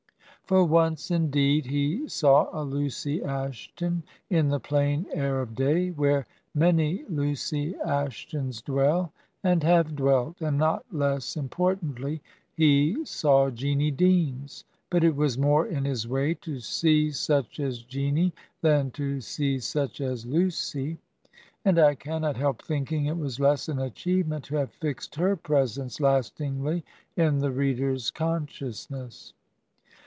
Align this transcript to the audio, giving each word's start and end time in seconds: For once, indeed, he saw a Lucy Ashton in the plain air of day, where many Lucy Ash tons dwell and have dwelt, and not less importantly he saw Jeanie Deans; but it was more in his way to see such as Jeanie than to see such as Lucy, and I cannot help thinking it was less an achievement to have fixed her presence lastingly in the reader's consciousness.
For 0.47 0.65
once, 0.65 1.11
indeed, 1.11 1.67
he 1.67 2.09
saw 2.09 2.49
a 2.51 2.59
Lucy 2.65 3.23
Ashton 3.23 4.03
in 4.29 4.49
the 4.49 4.59
plain 4.59 5.05
air 5.13 5.39
of 5.39 5.55
day, 5.55 5.91
where 5.91 6.27
many 6.53 7.05
Lucy 7.07 7.77
Ash 7.77 8.27
tons 8.27 8.61
dwell 8.61 9.13
and 9.45 9.63
have 9.63 9.95
dwelt, 9.95 10.41
and 10.41 10.57
not 10.57 10.83
less 10.91 11.37
importantly 11.37 12.21
he 12.53 12.97
saw 13.05 13.49
Jeanie 13.49 13.91
Deans; 13.91 14.65
but 14.89 15.05
it 15.05 15.15
was 15.15 15.37
more 15.37 15.65
in 15.65 15.85
his 15.85 16.05
way 16.05 16.33
to 16.33 16.59
see 16.59 17.11
such 17.11 17.57
as 17.61 17.81
Jeanie 17.83 18.33
than 18.61 18.91
to 18.91 19.21
see 19.21 19.57
such 19.57 20.01
as 20.01 20.25
Lucy, 20.25 20.97
and 21.63 21.79
I 21.79 21.95
cannot 21.95 22.35
help 22.35 22.61
thinking 22.61 23.05
it 23.05 23.17
was 23.17 23.39
less 23.39 23.69
an 23.69 23.79
achievement 23.79 24.43
to 24.45 24.57
have 24.57 24.73
fixed 24.73 25.15
her 25.15 25.37
presence 25.37 26.01
lastingly 26.01 26.83
in 27.15 27.39
the 27.39 27.51
reader's 27.51 28.09
consciousness. 28.11 29.31